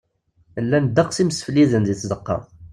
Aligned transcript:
Llan 0.63 0.85
ddeqs 0.87 1.17
imsefliden 1.23 1.83
deg 1.87 1.97
tzeqqa. 2.01 2.37